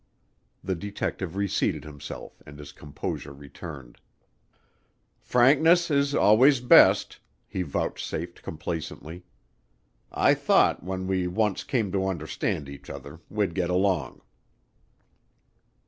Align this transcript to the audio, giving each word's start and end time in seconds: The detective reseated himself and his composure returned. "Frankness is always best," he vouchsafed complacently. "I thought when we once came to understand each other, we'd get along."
The 0.63 0.73
detective 0.73 1.35
reseated 1.35 1.83
himself 1.83 2.41
and 2.47 2.57
his 2.57 2.71
composure 2.71 3.33
returned. 3.33 3.99
"Frankness 5.19 5.91
is 5.91 6.15
always 6.15 6.59
best," 6.59 7.19
he 7.47 7.61
vouchsafed 7.61 8.41
complacently. 8.41 9.25
"I 10.11 10.33
thought 10.33 10.81
when 10.83 11.05
we 11.05 11.27
once 11.27 11.63
came 11.63 11.91
to 11.91 12.07
understand 12.07 12.67
each 12.67 12.89
other, 12.89 13.19
we'd 13.29 13.53
get 13.53 13.69
along." 13.69 14.21